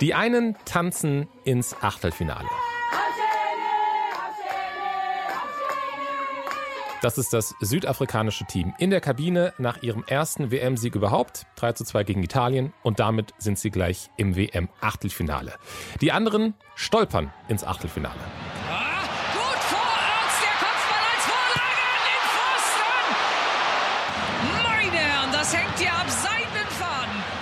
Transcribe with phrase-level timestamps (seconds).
[0.00, 2.46] Die einen tanzen ins Achtelfinale.
[7.00, 11.46] Das ist das südafrikanische Team in der Kabine nach ihrem ersten WM-Sieg überhaupt.
[11.56, 15.54] 3 zu 2 gegen Italien und damit sind sie gleich im WM-Achtelfinale.
[16.00, 18.18] Die anderen stolpern ins Achtelfinale.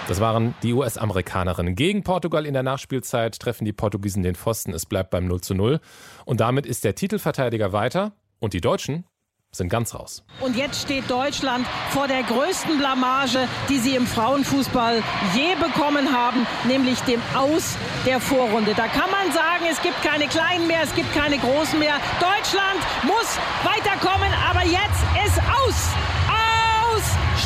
[0.08, 1.74] Das waren die US-Amerikanerinnen.
[1.74, 4.72] Gegen Portugal in der Nachspielzeit treffen die Portugiesen den Pfosten.
[4.72, 5.80] Es bleibt beim 0 zu 0.
[6.24, 9.04] Und damit ist der Titelverteidiger weiter und die Deutschen
[9.50, 10.22] sind ganz raus.
[10.40, 15.02] Und jetzt steht Deutschland vor der größten Blamage, die sie im Frauenfußball
[15.34, 18.74] je bekommen haben, nämlich dem Aus der Vorrunde.
[18.74, 21.94] Da kann man sagen, es gibt keine Kleinen mehr, es gibt keine Großen mehr.
[22.20, 26.15] Deutschland muss weiterkommen, aber jetzt ist aus.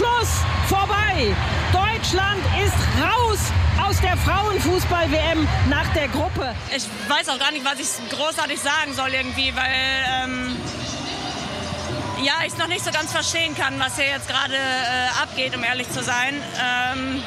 [0.01, 0.31] Schluss.
[0.67, 1.37] Vorbei.
[1.73, 3.39] Deutschland ist raus
[3.87, 6.55] aus der Frauenfußball-WM nach der Gruppe.
[6.75, 10.57] Ich weiß auch gar nicht, was ich großartig sagen soll irgendwie, weil ähm,
[12.25, 15.63] ja, ich noch nicht so ganz verstehen kann, was hier jetzt gerade äh, abgeht, um
[15.65, 16.35] ehrlich zu sein.
[16.35, 17.23] Ähm,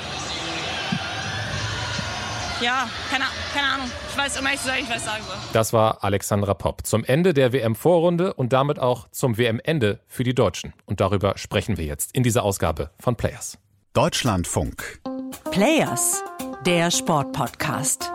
[2.63, 3.91] ja, keine, keine Ahnung.
[4.09, 5.35] Ich weiß, um ehrlich zu sein, ich weiß sagen soll.
[5.51, 10.33] Das war Alexandra Popp zum Ende der WM-Vorrunde und damit auch zum WM-Ende für die
[10.33, 10.73] Deutschen.
[10.85, 13.57] Und darüber sprechen wir jetzt in dieser Ausgabe von Players.
[13.93, 15.01] Deutschlandfunk.
[15.51, 16.23] Players,
[16.65, 18.09] der Sportpodcast.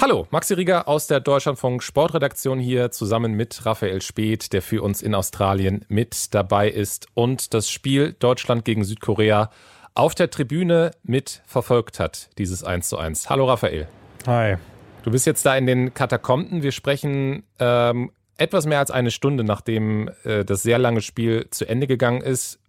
[0.00, 5.02] Hallo, Maxi Rieger aus der Deutschlandfunk Sportredaktion hier zusammen mit Raphael Speth, der für uns
[5.02, 9.50] in Australien mit dabei ist und das Spiel Deutschland gegen Südkorea
[9.98, 13.28] auf der Tribüne mit verfolgt hat, dieses 1 zu 1.
[13.30, 13.88] Hallo Raphael.
[14.28, 14.56] Hi.
[15.02, 16.62] Du bist jetzt da in den Katakomben.
[16.62, 21.68] Wir sprechen ähm, etwas mehr als eine Stunde, nachdem äh, das sehr lange Spiel zu
[21.68, 22.60] Ende gegangen ist.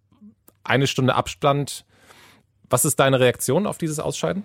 [0.63, 1.85] Eine Stunde Abstand.
[2.67, 4.43] Was ist deine Reaktion auf dieses Ausscheiden?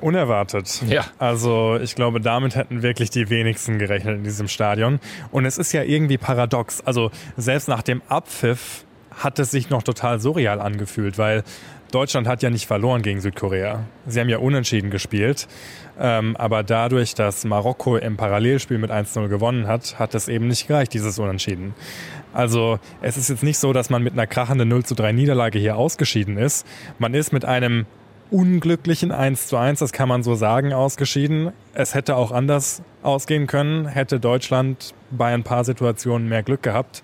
[0.00, 0.82] Unerwartet.
[0.88, 1.06] Ja.
[1.18, 5.00] Also ich glaube, damit hätten wirklich die wenigsten gerechnet in diesem Stadion.
[5.32, 6.82] Und es ist ja irgendwie paradox.
[6.82, 8.84] Also selbst nach dem Abpfiff
[9.18, 11.44] hat es sich noch total surreal angefühlt, weil
[11.90, 13.84] Deutschland hat ja nicht verloren gegen Südkorea.
[14.06, 15.48] Sie haben ja unentschieden gespielt.
[15.98, 20.68] Ähm, aber dadurch, dass Marokko im Parallelspiel mit 1-0 gewonnen hat, hat es eben nicht
[20.68, 21.74] gereicht, dieses Unentschieden.
[22.32, 25.76] Also es ist jetzt nicht so, dass man mit einer krachenden 0 3 Niederlage hier
[25.76, 26.66] ausgeschieden ist.
[26.98, 27.86] Man ist mit einem
[28.30, 31.52] unglücklichen 1 zu 1, das kann man so sagen, ausgeschieden.
[31.72, 37.02] Es hätte auch anders ausgehen können, hätte Deutschland bei ein paar Situationen mehr Glück gehabt.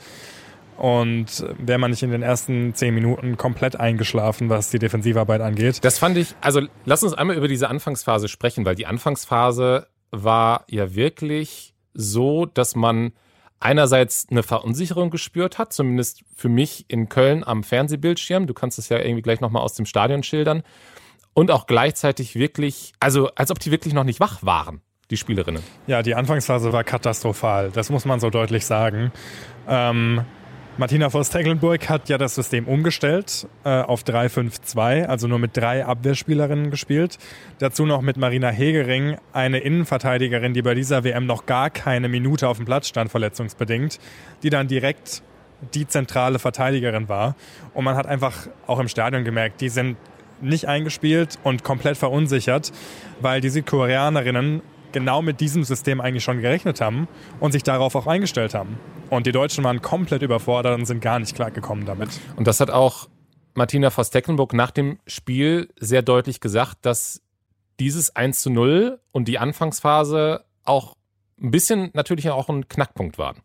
[0.76, 5.84] Und wäre man nicht in den ersten zehn Minuten komplett eingeschlafen, was die Defensivarbeit angeht.
[5.84, 10.64] Das fand ich, also lass uns einmal über diese Anfangsphase sprechen, weil die Anfangsphase war
[10.68, 13.12] ja wirklich so, dass man
[13.60, 18.46] einerseits eine Verunsicherung gespürt hat, zumindest für mich in Köln am Fernsehbildschirm.
[18.46, 20.62] Du kannst es ja irgendwie gleich nochmal aus dem Stadion schildern
[21.32, 25.62] und auch gleichzeitig wirklich, also als ob die wirklich noch nicht wach waren, die Spielerinnen.
[25.86, 29.12] Ja, die Anfangsphase war katastrophal, das muss man so deutlich sagen.
[29.66, 30.22] Ähm,
[30.76, 36.72] Martina Voss-Tecklenburg hat ja das System umgestellt äh, auf 3-5-2, also nur mit drei Abwehrspielerinnen
[36.72, 37.16] gespielt.
[37.60, 42.48] Dazu noch mit Marina Hegering, eine Innenverteidigerin, die bei dieser WM noch gar keine Minute
[42.48, 44.00] auf dem Platz stand, verletzungsbedingt,
[44.42, 45.22] die dann direkt
[45.74, 47.36] die zentrale Verteidigerin war.
[47.72, 49.96] Und man hat einfach auch im Stadion gemerkt, die sind
[50.40, 52.72] nicht eingespielt und komplett verunsichert,
[53.20, 54.60] weil die Südkoreanerinnen
[54.94, 57.06] genau mit diesem System eigentlich schon gerechnet haben
[57.40, 58.78] und sich darauf auch eingestellt haben.
[59.10, 62.08] Und die Deutschen waren komplett überfordert und sind gar nicht klargekommen damit.
[62.36, 63.08] Und das hat auch
[63.52, 67.20] Martina Voss-Tecklenburg nach dem Spiel sehr deutlich gesagt, dass
[67.78, 70.96] dieses 1 zu 0 und die Anfangsphase auch
[71.40, 73.42] ein bisschen natürlich auch ein Knackpunkt waren.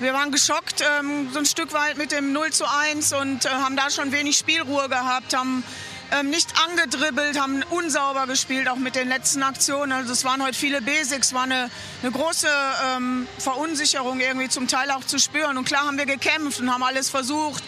[0.00, 3.48] Wir waren geschockt, ähm, so ein Stück weit mit dem 0 zu 1 und äh,
[3.48, 5.64] haben da schon wenig Spielruhe gehabt, haben
[6.12, 9.92] ähm, nicht angedribbelt, haben unsauber gespielt, auch mit den letzten Aktionen.
[9.92, 11.70] Also es waren heute viele Basics, war eine,
[12.02, 12.48] eine große
[12.96, 15.58] ähm, Verunsicherung irgendwie zum Teil auch zu spüren.
[15.58, 17.62] Und klar haben wir gekämpft und haben alles versucht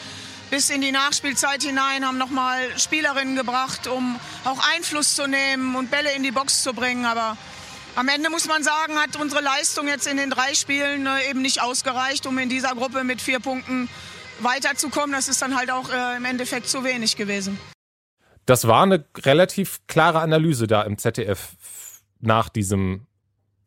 [0.51, 5.93] bis in die Nachspielzeit hinein, haben nochmal Spielerinnen gebracht, um auch Einfluss zu nehmen und
[5.93, 7.05] Bälle in die Box zu bringen.
[7.05, 7.37] Aber
[7.95, 11.41] am Ende muss man sagen, hat unsere Leistung jetzt in den drei Spielen äh, eben
[11.41, 13.89] nicht ausgereicht, um in dieser Gruppe mit vier Punkten
[14.41, 15.13] weiterzukommen.
[15.13, 17.59] Das ist dann halt auch äh, im Endeffekt zu wenig gewesen.
[18.51, 21.55] Das war eine relativ klare Analyse da im ZDF
[22.19, 23.07] nach diesem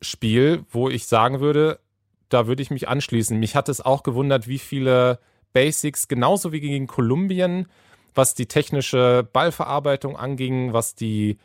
[0.02, 1.80] Spiel, wo ich sagen würde,
[2.28, 3.40] da würde ich mich anschließen.
[3.40, 5.20] Mich hat es auch gewundert, wie viele
[5.54, 7.66] Basics, genauso wie gegen Kolumbien,
[8.14, 11.38] was die technische Ballverarbeitung anging, was die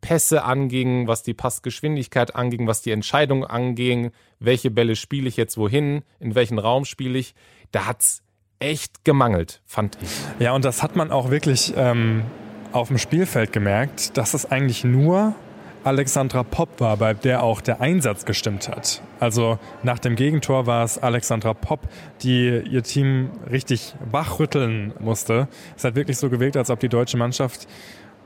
[0.00, 5.58] Pässe anging, was die Passgeschwindigkeit anging, was die Entscheidung anging, welche Bälle spiele ich jetzt
[5.58, 7.34] wohin, in welchen Raum spiele ich.
[7.72, 8.22] Da hat es
[8.60, 10.10] echt gemangelt, fand ich.
[10.38, 12.22] Ja, und das hat man auch wirklich ähm,
[12.74, 15.34] auf dem Spielfeld gemerkt, dass es eigentlich nur
[15.84, 19.00] Alexandra Popp war, bei der auch der Einsatz gestimmt hat.
[19.20, 21.80] Also nach dem Gegentor war es Alexandra Popp,
[22.22, 25.46] die ihr Team richtig wachrütteln musste.
[25.76, 27.68] Es hat wirklich so gewirkt, als ob die deutsche Mannschaft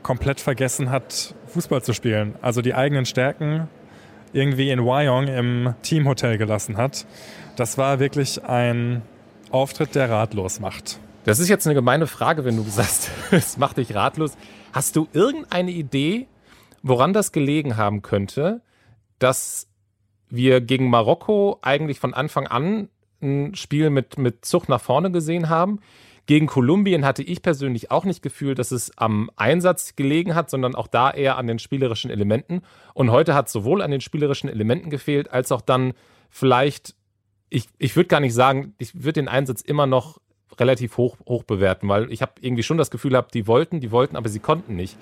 [0.01, 2.33] komplett vergessen hat, Fußball zu spielen.
[2.41, 3.67] Also die eigenen Stärken
[4.33, 7.05] irgendwie in Wyong im Teamhotel gelassen hat.
[7.55, 9.03] Das war wirklich ein
[9.51, 10.99] Auftritt, der ratlos macht.
[11.29, 14.35] Das ist jetzt eine gemeine Frage, wenn du sagst, es macht dich ratlos.
[14.73, 16.25] Hast du irgendeine Idee,
[16.81, 18.63] woran das gelegen haben könnte,
[19.19, 19.67] dass
[20.29, 22.89] wir gegen Marokko eigentlich von Anfang an
[23.21, 25.81] ein Spiel mit, mit Zug nach vorne gesehen haben?
[26.25, 30.73] Gegen Kolumbien hatte ich persönlich auch nicht gefühlt, dass es am Einsatz gelegen hat, sondern
[30.73, 32.63] auch da eher an den spielerischen Elementen.
[32.95, 35.93] Und heute hat sowohl an den spielerischen Elementen gefehlt, als auch dann
[36.31, 36.95] vielleicht,
[37.51, 40.19] ich, ich würde gar nicht sagen, ich würde den Einsatz immer noch
[40.59, 43.91] relativ hoch, hoch bewerten, weil ich habe irgendwie schon das Gefühl gehabt, die wollten, die
[43.91, 44.97] wollten, aber sie konnten nicht.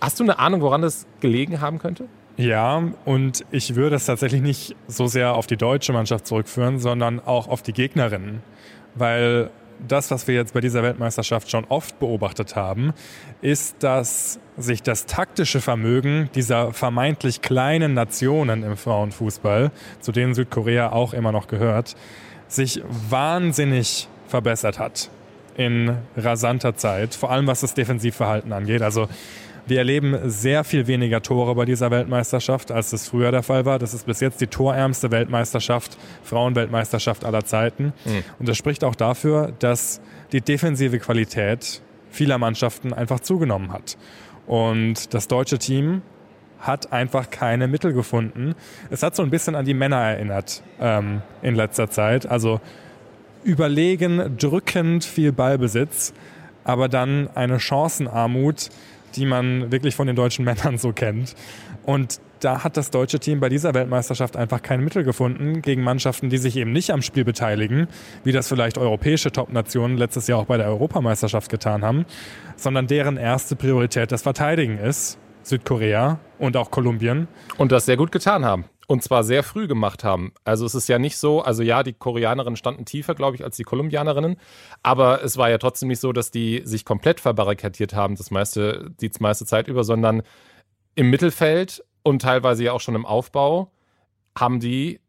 [0.00, 2.08] Hast du eine Ahnung, woran das gelegen haben könnte?
[2.36, 7.20] Ja, und ich würde es tatsächlich nicht so sehr auf die deutsche Mannschaft zurückführen, sondern
[7.20, 8.42] auch auf die Gegnerinnen.
[8.96, 9.50] Weil
[9.86, 12.92] das, was wir jetzt bei dieser Weltmeisterschaft schon oft beobachtet haben,
[13.40, 19.70] ist, dass sich das taktische Vermögen dieser vermeintlich kleinen Nationen im Frauenfußball,
[20.00, 21.96] zu denen Südkorea auch immer noch gehört,
[22.48, 25.10] sich wahnsinnig verbessert hat
[25.56, 28.82] in rasanter Zeit, vor allem was das Defensivverhalten angeht.
[28.82, 29.08] Also
[29.66, 33.78] wir erleben sehr viel weniger Tore bei dieser Weltmeisterschaft, als es früher der Fall war.
[33.78, 37.94] Das ist bis jetzt die torärmste Weltmeisterschaft, Frauenweltmeisterschaft aller Zeiten.
[38.04, 38.24] Mhm.
[38.38, 40.00] Und das spricht auch dafür, dass
[40.32, 41.80] die defensive Qualität
[42.10, 43.96] vieler Mannschaften einfach zugenommen hat.
[44.46, 46.02] Und das deutsche Team
[46.60, 48.54] hat einfach keine Mittel gefunden.
[48.90, 52.26] Es hat so ein bisschen an die Männer erinnert ähm, in letzter Zeit.
[52.26, 52.60] Also
[53.44, 56.12] überlegen, drückend viel Ballbesitz,
[56.64, 58.70] aber dann eine Chancenarmut,
[59.14, 61.34] die man wirklich von den deutschen Männern so kennt.
[61.84, 66.28] Und da hat das deutsche Team bei dieser Weltmeisterschaft einfach kein Mittel gefunden gegen Mannschaften,
[66.28, 67.88] die sich eben nicht am Spiel beteiligen,
[68.22, 72.04] wie das vielleicht europäische Top-Nationen letztes Jahr auch bei der Europameisterschaft getan haben,
[72.56, 75.18] sondern deren erste Priorität das Verteidigen ist.
[75.42, 77.28] Südkorea und auch Kolumbien.
[77.58, 78.64] Und das sehr gut getan haben.
[78.86, 80.32] Und zwar sehr früh gemacht haben.
[80.44, 83.56] Also es ist ja nicht so, also ja, die Koreanerinnen standen tiefer, glaube ich, als
[83.56, 84.36] die Kolumbianerinnen.
[84.82, 88.90] Aber es war ja trotzdem nicht so, dass die sich komplett verbarrikadiert haben, das meiste,
[89.00, 90.22] die meiste Zeit über, sondern
[90.94, 93.72] im Mittelfeld und teilweise ja auch schon im Aufbau
[94.38, 95.00] haben die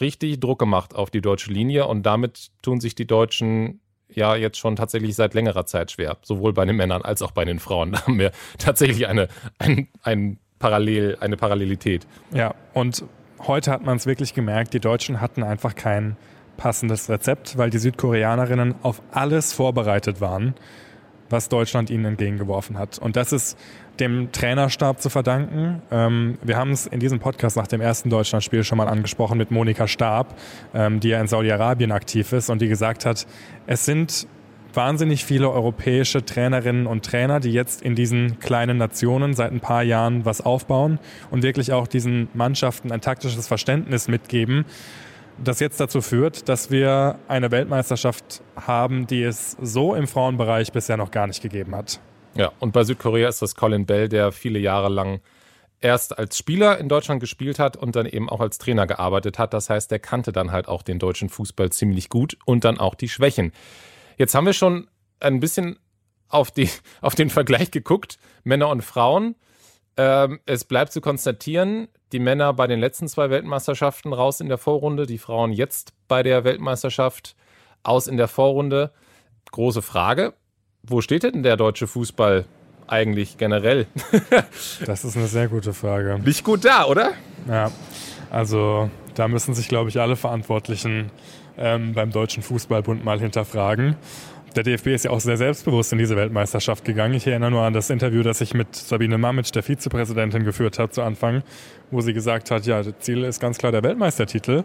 [0.00, 4.58] richtig Druck gemacht auf die deutsche Linie und damit tun sich die Deutschen ja jetzt
[4.58, 7.92] schon tatsächlich seit längerer Zeit schwer, sowohl bei den Männern als auch bei den Frauen.
[7.92, 12.06] Da haben wir tatsächlich eine, ein, ein Parallel, eine Parallelität.
[12.32, 13.04] Ja, und
[13.46, 16.16] heute hat man es wirklich gemerkt, die Deutschen hatten einfach kein
[16.56, 20.54] passendes Rezept, weil die Südkoreanerinnen auf alles vorbereitet waren,
[21.30, 22.98] was Deutschland ihnen entgegengeworfen hat.
[22.98, 23.58] Und das ist
[24.00, 25.82] dem Trainerstab zu verdanken.
[25.90, 29.50] Ähm, wir haben es in diesem Podcast nach dem ersten Deutschlandspiel schon mal angesprochen mit
[29.50, 30.34] Monika Stab,
[30.74, 33.26] ähm, die ja in Saudi-Arabien aktiv ist und die gesagt hat,
[33.66, 34.26] es sind
[34.74, 39.82] wahnsinnig viele europäische Trainerinnen und Trainer, die jetzt in diesen kleinen Nationen seit ein paar
[39.82, 40.98] Jahren was aufbauen
[41.30, 44.64] und wirklich auch diesen Mannschaften ein taktisches Verständnis mitgeben,
[45.42, 50.96] das jetzt dazu führt, dass wir eine Weltmeisterschaft haben, die es so im Frauenbereich bisher
[50.96, 52.00] noch gar nicht gegeben hat.
[52.34, 55.20] Ja, und bei Südkorea ist das Colin Bell, der viele Jahre lang
[55.82, 59.52] erst als Spieler in Deutschland gespielt hat und dann eben auch als Trainer gearbeitet hat.
[59.52, 62.94] Das heißt, er kannte dann halt auch den deutschen Fußball ziemlich gut und dann auch
[62.94, 63.52] die Schwächen.
[64.16, 64.88] Jetzt haben wir schon
[65.20, 65.78] ein bisschen
[66.28, 66.68] auf, die,
[67.00, 69.36] auf den Vergleich geguckt, Männer und Frauen.
[69.96, 74.58] Ähm, es bleibt zu konstatieren, die Männer bei den letzten zwei Weltmeisterschaften raus in der
[74.58, 77.36] Vorrunde, die Frauen jetzt bei der Weltmeisterschaft
[77.82, 78.92] aus in der Vorrunde.
[79.50, 80.34] Große Frage,
[80.82, 82.46] wo steht denn der deutsche Fußball
[82.86, 83.86] eigentlich generell?
[84.86, 86.18] das ist eine sehr gute Frage.
[86.24, 87.12] Nicht gut da, oder?
[87.48, 87.70] Ja,
[88.30, 91.10] also da müssen sich, glaube ich, alle Verantwortlichen
[91.58, 93.96] ähm, beim Deutschen Fußballbund mal hinterfragen.
[94.56, 97.14] Der DFB ist ja auch sehr selbstbewusst in diese Weltmeisterschaft gegangen.
[97.14, 100.92] Ich erinnere nur an das Interview, das ich mit Sabine Mamic, der Vizepräsidentin, geführt habe
[100.92, 101.42] zu Anfang,
[101.90, 104.64] wo sie gesagt hat, ja, das Ziel ist ganz klar der Weltmeistertitel.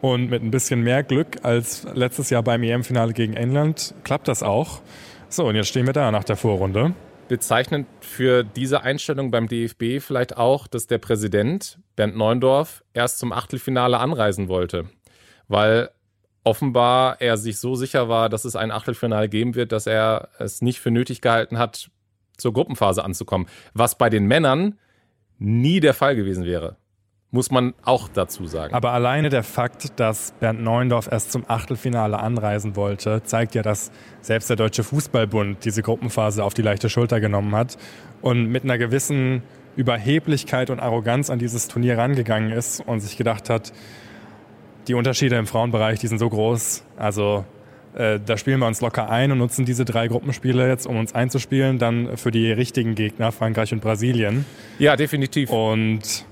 [0.00, 4.42] Und mit ein bisschen mehr Glück als letztes Jahr beim EM-Finale gegen England klappt das
[4.42, 4.80] auch.
[5.28, 6.94] So, und jetzt stehen wir da nach der Vorrunde.
[7.28, 13.32] Bezeichnend für diese Einstellung beim DFB vielleicht auch, dass der Präsident Bernd Neundorf erst zum
[13.32, 14.86] Achtelfinale anreisen wollte,
[15.48, 15.90] weil
[16.46, 20.62] offenbar er sich so sicher war, dass es ein Achtelfinale geben wird, dass er es
[20.62, 21.90] nicht für nötig gehalten hat,
[22.36, 24.78] zur Gruppenphase anzukommen, was bei den Männern
[25.38, 26.76] nie der Fall gewesen wäre
[27.36, 28.72] muss man auch dazu sagen.
[28.74, 33.90] Aber alleine der Fakt, dass Bernd Neuendorf erst zum Achtelfinale anreisen wollte, zeigt ja, dass
[34.22, 37.76] selbst der Deutsche Fußballbund diese Gruppenphase auf die leichte Schulter genommen hat
[38.22, 39.42] und mit einer gewissen
[39.76, 43.72] Überheblichkeit und Arroganz an dieses Turnier rangegangen ist und sich gedacht hat,
[44.88, 46.84] die Unterschiede im Frauenbereich, die sind so groß.
[46.96, 47.44] Also
[47.94, 51.14] äh, da spielen wir uns locker ein und nutzen diese drei Gruppenspiele jetzt, um uns
[51.14, 54.44] einzuspielen, dann für die richtigen Gegner, Frankreich und Brasilien.
[54.78, 55.50] Ja, definitiv.
[55.50, 56.24] Und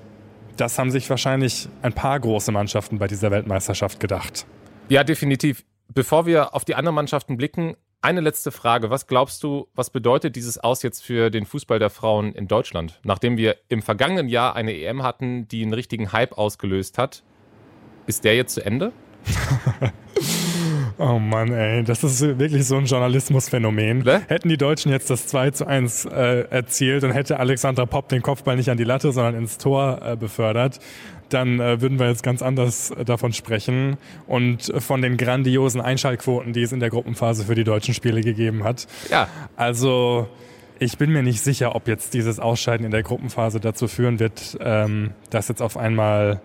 [0.57, 4.47] das haben sich wahrscheinlich ein paar große Mannschaften bei dieser Weltmeisterschaft gedacht.
[4.89, 5.65] Ja, definitiv.
[5.93, 8.91] Bevor wir auf die anderen Mannschaften blicken, eine letzte Frage.
[8.91, 13.01] Was glaubst du, was bedeutet dieses Aus jetzt für den Fußball der Frauen in Deutschland?
[13.03, 17.25] Nachdem wir im vergangenen Jahr eine EM hatten, die einen richtigen Hype ausgelöst hat,
[18.07, 18.93] ist der jetzt zu Ende?
[20.97, 24.05] Oh Mann, ey, das ist wirklich so ein Journalismusphänomen.
[24.05, 24.23] Ne?
[24.29, 28.23] Hätten die Deutschen jetzt das 2 zu 1 äh, erzielt und hätte Alexandra Popp den
[28.23, 30.79] Kopfball nicht an die Latte, sondern ins Tor äh, befördert,
[31.31, 33.97] dann äh, würden wir jetzt ganz anders äh, davon sprechen
[34.29, 38.63] und von den grandiosen Einschaltquoten, die es in der Gruppenphase für die deutschen Spiele gegeben
[38.63, 38.87] hat.
[39.11, 39.27] Ja.
[39.57, 40.29] Also
[40.79, 44.57] ich bin mir nicht sicher, ob jetzt dieses Ausscheiden in der Gruppenphase dazu führen wird,
[44.61, 46.41] ähm, dass jetzt auf einmal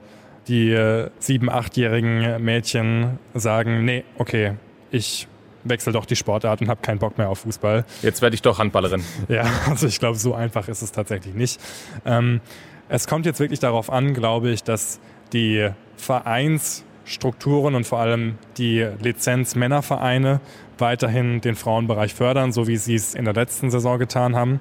[0.49, 4.55] die äh, sieben-, achtjährigen Mädchen sagen, nee, okay,
[4.91, 5.27] ich
[5.63, 7.85] wechsle doch die Sportart und habe keinen Bock mehr auf Fußball.
[8.01, 9.03] Jetzt werde ich doch Handballerin.
[9.27, 11.61] Ja, also ich glaube, so einfach ist es tatsächlich nicht.
[12.05, 12.41] Ähm,
[12.87, 14.99] es kommt jetzt wirklich darauf an, glaube ich, dass
[15.31, 20.41] die Vereinsstrukturen und vor allem die Lizenz-Männervereine
[20.79, 24.59] weiterhin den Frauenbereich fördern, so wie sie es in der letzten Saison getan haben.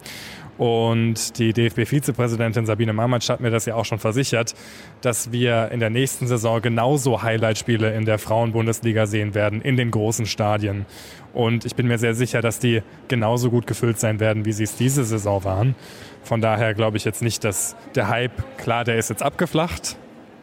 [0.59, 4.55] Und die DFB-Vizepräsidentin Sabine Mamatsch hat mir das ja auch schon versichert,
[5.01, 9.93] dass wir in der nächsten Saison genauso Highlightspiele in der Frauenbundesliga sehen werden, in den
[9.93, 10.85] großen Stadien.
[11.33, 14.65] Und ich bin mir sehr sicher, dass die genauso gut gefüllt sein werden, wie sie
[14.65, 15.77] es diese Saison waren.
[16.25, 19.97] Von daher glaube ich jetzt nicht, dass der Hype, klar, der ist jetzt abgeflacht,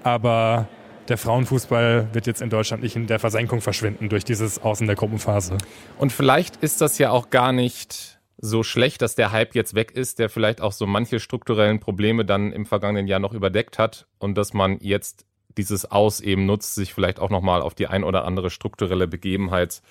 [0.04, 0.70] aber
[1.10, 4.96] der Frauenfußball wird jetzt in Deutschland nicht in der Versenkung verschwinden durch dieses Außen der
[4.96, 5.58] Gruppenphase.
[5.98, 8.16] Und vielleicht ist das ja auch gar nicht
[8.46, 12.26] so schlecht, dass der Hype jetzt weg ist, der vielleicht auch so manche strukturellen Probleme
[12.26, 15.26] dann im vergangenen Jahr noch überdeckt hat und dass man jetzt
[15.58, 19.82] dieses Aus eben nutzt, sich vielleicht auch nochmal auf die ein oder andere strukturelle Begebenheit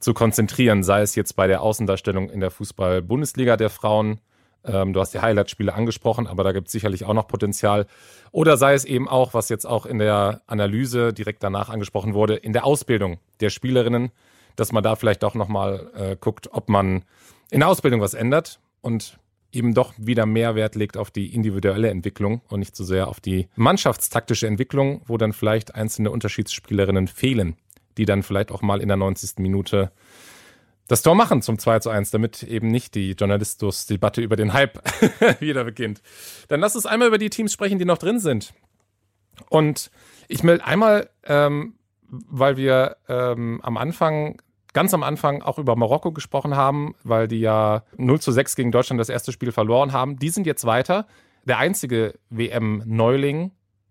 [0.00, 4.20] zu konzentrieren, sei es jetzt bei der Außendarstellung in der Fußball-Bundesliga der Frauen.
[4.64, 7.86] Ähm, du hast die Highlight-Spiele angesprochen, aber da gibt es sicherlich auch noch Potenzial.
[8.32, 12.34] Oder sei es eben auch, was jetzt auch in der Analyse direkt danach angesprochen wurde,
[12.34, 14.10] in der Ausbildung der Spielerinnen,
[14.56, 17.04] dass man da vielleicht auch nochmal äh, guckt, ob man
[17.52, 19.18] in der Ausbildung was ändert und
[19.52, 23.20] eben doch wieder mehr Wert legt auf die individuelle Entwicklung und nicht so sehr auf
[23.20, 27.56] die mannschaftstaktische Entwicklung, wo dann vielleicht einzelne Unterschiedsspielerinnen fehlen,
[27.98, 29.38] die dann vielleicht auch mal in der 90.
[29.38, 29.92] Minute
[30.88, 34.82] das Tor machen zum 2 zu 1, damit eben nicht die Journalistus-Debatte über den Hype
[35.40, 36.00] wieder beginnt.
[36.48, 38.54] Dann lass uns einmal über die Teams sprechen, die noch drin sind.
[39.50, 39.90] Und
[40.26, 41.74] ich will einmal, ähm,
[42.08, 44.40] weil wir ähm, am Anfang
[44.72, 48.72] ganz am Anfang auch über Marokko gesprochen haben, weil die ja 0 zu 6 gegen
[48.72, 50.18] Deutschland das erste Spiel verloren haben.
[50.18, 51.06] Die sind jetzt weiter.
[51.44, 53.50] Der einzige WM-Neuling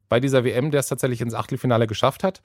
[0.10, 2.42] bei dieser WM, der es tatsächlich ins Achtelfinale geschafft hat.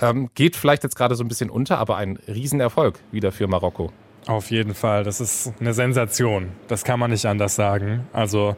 [0.00, 3.92] Ähm, geht vielleicht jetzt gerade so ein bisschen unter, aber ein Riesenerfolg wieder für Marokko.
[4.26, 6.52] Auf jeden Fall, das ist eine Sensation.
[6.66, 8.06] Das kann man nicht anders sagen.
[8.12, 8.56] Also,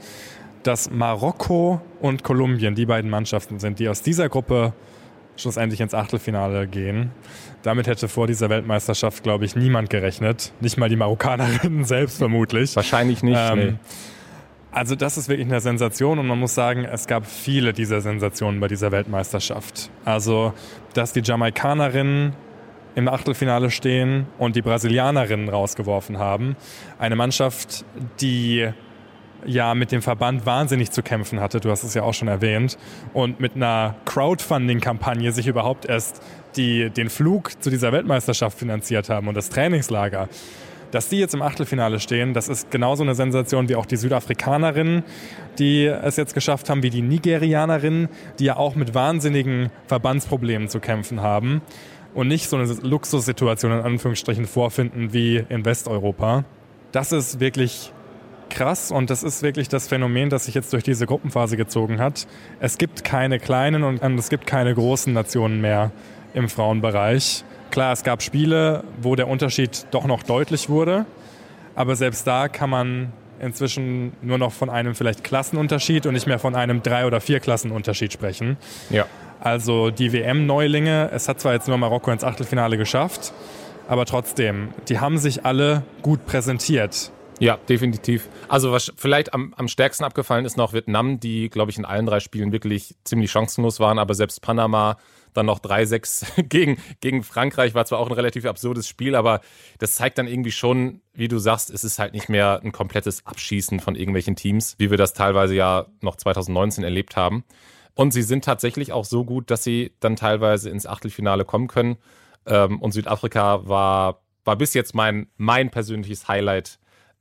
[0.63, 4.73] dass Marokko und Kolumbien die beiden Mannschaften sind, die aus dieser Gruppe
[5.37, 7.11] schlussendlich ins Achtelfinale gehen.
[7.63, 10.53] Damit hätte vor dieser Weltmeisterschaft, glaube ich, niemand gerechnet.
[10.61, 12.77] Nicht mal die Marokkanerinnen selbst vermutlich.
[12.77, 13.39] Wahrscheinlich nicht.
[13.39, 13.75] Ähm, nee.
[14.73, 18.61] Also das ist wirklich eine Sensation und man muss sagen, es gab viele dieser Sensationen
[18.61, 19.91] bei dieser Weltmeisterschaft.
[20.05, 20.53] Also,
[20.93, 22.35] dass die Jamaikanerinnen
[22.95, 26.57] im Achtelfinale stehen und die Brasilianerinnen rausgeworfen haben.
[26.99, 27.85] Eine Mannschaft,
[28.21, 28.69] die
[29.45, 32.79] ja mit dem Verband wahnsinnig zu kämpfen hatte, du hast es ja auch schon erwähnt,
[33.13, 36.23] und mit einer Crowdfunding-Kampagne sich überhaupt erst
[36.57, 40.29] die, den Flug zu dieser Weltmeisterschaft finanziert haben und das Trainingslager.
[40.93, 45.03] Dass die jetzt im Achtelfinale stehen, das ist genauso eine Sensation wie auch die Südafrikanerinnen,
[45.59, 50.81] die es jetzt geschafft haben, wie die Nigerianerinnen, die ja auch mit wahnsinnigen Verbandsproblemen zu
[50.81, 51.61] kämpfen haben
[52.15, 56.45] und nicht so eine Luxussituation in Anführungsstrichen vorfinden wie in Westeuropa.
[56.93, 57.93] Das ist wirklich
[58.51, 62.27] krass und das ist wirklich das Phänomen, das sich jetzt durch diese Gruppenphase gezogen hat.
[62.61, 65.91] Es gibt keine kleinen und es gibt keine großen Nationen mehr
[66.35, 67.45] im Frauenbereich.
[67.71, 71.07] Klar, es gab Spiele, wo der Unterschied doch noch deutlich wurde,
[71.75, 76.39] aber selbst da kann man inzwischen nur noch von einem vielleicht Klassenunterschied und nicht mehr
[76.39, 78.57] von einem drei oder vier Klassenunterschied sprechen.
[78.89, 79.07] Ja.
[79.41, 83.35] Also die WM-Neulinge, es hat zwar jetzt nur Marokko ins Achtelfinale geschafft,
[83.89, 88.29] aber trotzdem, die haben sich alle gut präsentiert Ja, definitiv.
[88.49, 92.07] Also was vielleicht am, am stärksten abgefallen ist noch Vietnam, die, glaube ich, in allen
[92.07, 94.97] drei Spielen wirklich ziemlich chancenlos waren, aber selbst Panama
[95.35, 99.41] dann noch 3-6 gegen, gegen Frankreich war zwar auch ein relativ absurdes Spiel, aber
[99.79, 103.27] das zeigt dann irgendwie schon, wie du sagst, es ist halt nicht mehr ein komplettes
[103.27, 107.45] Abschießen von irgendwelchen Teams, wie wir das teilweise ja noch 2019 erlebt haben.
[107.95, 111.97] Und sie sind tatsächlich auch so gut, dass sie dann teilweise ins Achtelfinale kommen können.
[112.47, 116.79] Ähm, und Südafrika war, war bis jetzt mein, mein persönliches Highlight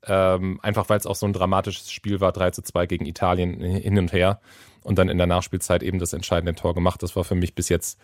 [0.07, 3.59] ähm, einfach weil es auch so ein dramatisches Spiel war, 3 zu 2 gegen Italien
[3.59, 4.39] hin und her.
[4.83, 7.01] Und dann in der Nachspielzeit eben das entscheidende Tor gemacht.
[7.01, 7.99] Das war für mich bis jetzt,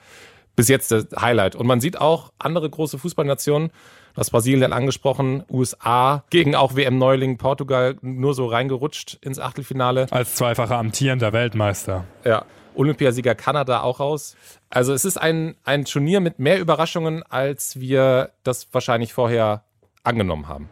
[0.56, 1.56] bis jetzt das Highlight.
[1.56, 3.72] Und man sieht auch andere große Fußballnationen,
[4.16, 10.08] das Brasilien angesprochen, USA gegen auch WM-Neuling Portugal nur so reingerutscht ins Achtelfinale.
[10.10, 12.06] Als zweifacher amtierender Weltmeister.
[12.26, 12.46] Ja.
[12.74, 14.36] Olympiasieger Kanada auch raus.
[14.70, 19.64] Also es ist ein, ein Turnier mit mehr Überraschungen, als wir das wahrscheinlich vorher
[20.04, 20.70] angenommen haben.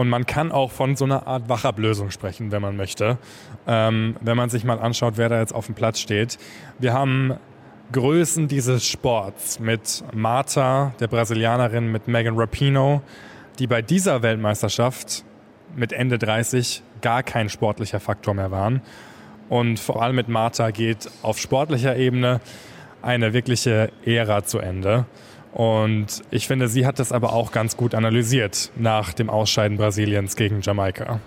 [0.00, 3.18] Und man kann auch von so einer Art Wachablösung sprechen, wenn man möchte.
[3.66, 6.38] Ähm, wenn man sich mal anschaut, wer da jetzt auf dem Platz steht.
[6.78, 7.34] Wir haben
[7.92, 13.02] Größen dieses Sports mit Marta, der Brasilianerin, mit Megan Rapino,
[13.58, 15.22] die bei dieser Weltmeisterschaft
[15.76, 18.80] mit Ende 30 gar kein sportlicher Faktor mehr waren.
[19.50, 22.40] Und vor allem mit Marta geht auf sportlicher Ebene
[23.02, 25.04] eine wirkliche Ära zu Ende.
[25.52, 30.36] Und ich finde, sie hat das aber auch ganz gut analysiert nach dem Ausscheiden Brasiliens
[30.36, 31.20] gegen Jamaika.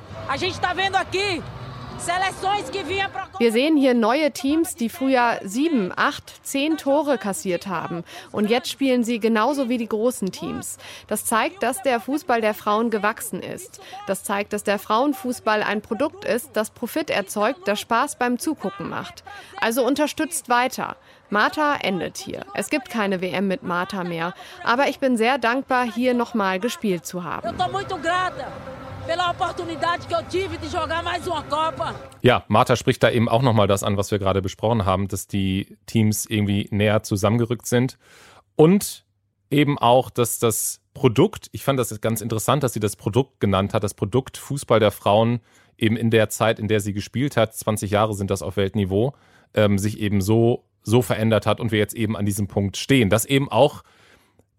[3.39, 8.03] Wir sehen hier neue Teams, die früher sieben, acht, zehn Tore kassiert haben.
[8.31, 10.77] Und jetzt spielen sie genauso wie die großen Teams.
[11.07, 13.79] Das zeigt, dass der Fußball der Frauen gewachsen ist.
[14.05, 18.89] Das zeigt, dass der Frauenfußball ein Produkt ist, das Profit erzeugt, das Spaß beim Zugucken
[18.89, 19.23] macht.
[19.61, 20.97] Also unterstützt weiter.
[21.33, 22.45] Martha endet hier.
[22.53, 24.35] Es gibt keine WM mit Martha mehr.
[24.63, 27.47] Aber ich bin sehr dankbar, hier nochmal gespielt zu haben.
[32.21, 35.25] Ja, Martha spricht da eben auch nochmal das an, was wir gerade besprochen haben, dass
[35.25, 37.97] die Teams irgendwie näher zusammengerückt sind.
[38.55, 39.03] Und
[39.49, 43.73] eben auch, dass das Produkt, ich fand das ganz interessant, dass sie das Produkt genannt
[43.73, 45.39] hat, das Produkt Fußball der Frauen
[45.79, 49.15] eben in der Zeit, in der sie gespielt hat, 20 Jahre sind das auf Weltniveau,
[49.55, 53.09] ähm, sich eben so so verändert hat und wir jetzt eben an diesem Punkt stehen,
[53.09, 53.83] dass eben auch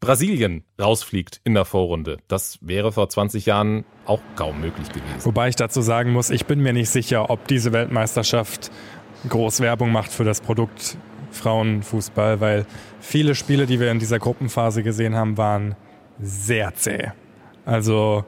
[0.01, 2.19] Brasilien rausfliegt in der Vorrunde.
[2.29, 5.25] Das wäre vor 20 Jahren auch kaum möglich gewesen.
[5.25, 8.71] Wobei ich dazu sagen muss, ich bin mir nicht sicher, ob diese Weltmeisterschaft
[9.29, 10.99] groß Werbung macht für das Produkt
[11.31, 12.67] Frauenfußball, weil
[13.01, 15.75] viele Spiele, die wir in dieser Gruppenphase gesehen haben, waren
[16.21, 17.13] sehr zäh.
[17.65, 18.25] Also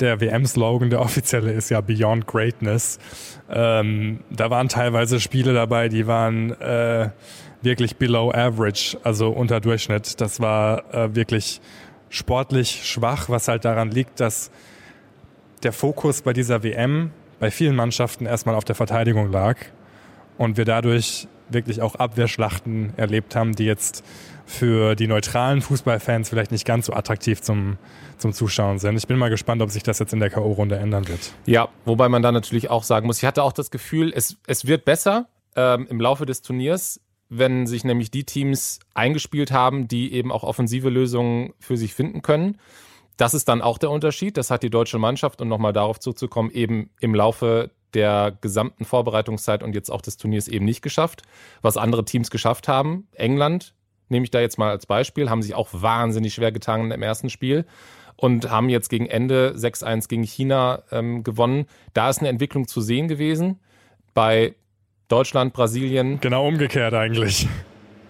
[0.00, 2.98] der WM-Slogan, der offizielle, ist ja Beyond Greatness.
[3.50, 7.10] Ähm, da waren teilweise Spiele dabei, die waren äh,
[7.62, 10.20] wirklich below average, also unter Durchschnitt.
[10.20, 11.60] Das war äh, wirklich
[12.08, 14.50] sportlich schwach, was halt daran liegt, dass
[15.62, 19.56] der Fokus bei dieser WM bei vielen Mannschaften erstmal auf der Verteidigung lag
[20.38, 24.04] und wir dadurch wirklich auch Abwehrschlachten erlebt haben, die jetzt
[24.46, 27.78] für die neutralen Fußballfans vielleicht nicht ganz so attraktiv zum,
[28.18, 28.96] zum Zuschauen sind.
[28.96, 31.32] Ich bin mal gespannt, ob sich das jetzt in der K.O.-Runde ändern wird.
[31.46, 34.66] Ja, wobei man da natürlich auch sagen muss, ich hatte auch das Gefühl, es, es
[34.66, 40.12] wird besser ähm, im Laufe des Turniers, wenn sich nämlich die Teams eingespielt haben, die
[40.12, 42.58] eben auch offensive Lösungen für sich finden können.
[43.16, 44.36] Das ist dann auch der Unterschied.
[44.36, 49.62] Das hat die deutsche Mannschaft, um nochmal darauf zuzukommen, eben im Laufe der gesamten Vorbereitungszeit
[49.62, 51.22] und jetzt auch des Turniers eben nicht geschafft.
[51.62, 53.74] Was andere Teams geschafft haben, England
[54.08, 57.30] nehme ich da jetzt mal als Beispiel, haben sich auch wahnsinnig schwer getan im ersten
[57.30, 57.64] Spiel
[58.16, 61.66] und haben jetzt gegen Ende 6-1 gegen China ähm, gewonnen.
[61.94, 63.60] Da ist eine Entwicklung zu sehen gewesen.
[64.14, 64.54] Bei
[65.08, 66.20] Deutschland, Brasilien.
[66.20, 67.48] Genau umgekehrt eigentlich.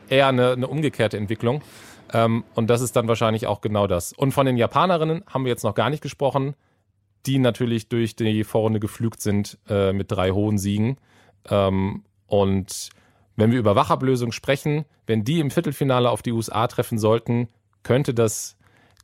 [0.08, 1.62] Eher eine, eine umgekehrte Entwicklung.
[2.12, 4.12] Ähm, und das ist dann wahrscheinlich auch genau das.
[4.12, 6.54] Und von den Japanerinnen haben wir jetzt noch gar nicht gesprochen,
[7.26, 10.98] die natürlich durch die Vorrunde geflügt sind äh, mit drei hohen Siegen.
[11.50, 12.90] Ähm, und
[13.36, 17.48] wenn wir über Wachablösung sprechen, wenn die im Viertelfinale auf die USA treffen sollten,
[17.82, 18.55] könnte das,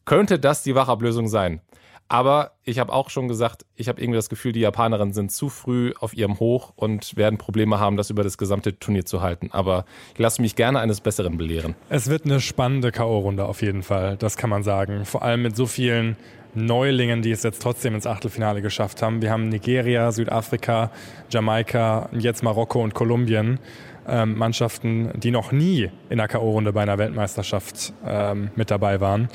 [0.05, 1.61] könnte das die Wachablösung sein.
[2.09, 5.49] Aber ich habe auch schon gesagt, ich habe irgendwie das Gefühl, die Japanerinnen sind zu
[5.49, 9.49] früh auf ihrem Hoch und werden Probleme haben, das über das gesamte Turnier zu halten.
[9.53, 11.75] Aber ich lasse mich gerne eines Besseren belehren.
[11.89, 15.07] Es wird eine spannende K.O.-Runde auf jeden Fall, das kann man sagen.
[15.07, 16.19] Vor allem mit so vielen
[16.55, 19.23] Neulingen, die es jetzt trotzdem ins Achtelfinale geschafft haben.
[19.23, 20.91] Wir haben Nigeria, Südafrika,
[21.31, 23.59] Jamaika, jetzt Marokko und Kolumbien
[24.07, 29.29] ähm, Mannschaften, die noch nie in der K.O.-Runde bei einer Weltmeisterschaft ähm, mit dabei waren.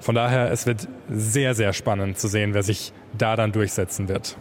[0.00, 4.36] Von daher, es wird sehr, sehr spannend zu sehen, wer sich da dann durchsetzen wird.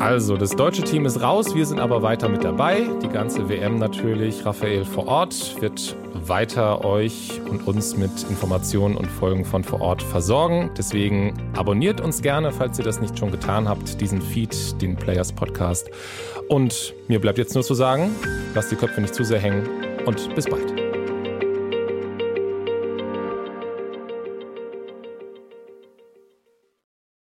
[0.00, 2.88] Also, das deutsche Team ist raus, wir sind aber weiter mit dabei.
[3.02, 4.46] Die ganze WM natürlich.
[4.46, 10.02] Raphael vor Ort wird weiter euch und uns mit Informationen und Folgen von vor Ort
[10.02, 10.70] versorgen.
[10.78, 15.32] Deswegen abonniert uns gerne, falls ihr das nicht schon getan habt, diesen Feed, den Players
[15.32, 15.90] Podcast.
[16.48, 18.14] Und mir bleibt jetzt nur zu sagen,
[18.54, 19.68] lasst die Köpfe nicht zu sehr hängen
[20.06, 20.77] und bis bald.